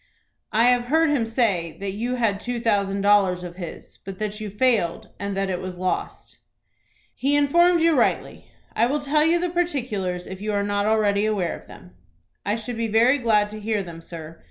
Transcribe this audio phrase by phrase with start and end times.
[0.51, 4.41] "I have heard him say that you had two thousand dollars of his, but that
[4.41, 6.39] you failed, and that it was lost."
[7.13, 8.47] "He informed you rightly.
[8.75, 11.91] I will tell you the particulars, if you are not already aware of them."
[12.43, 14.39] "I should be very glad to hear them, sir.